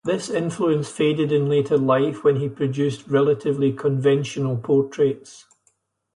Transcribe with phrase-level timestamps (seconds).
[0.03, 5.45] This influence faded in later life, when he produced relatively conventional portraits.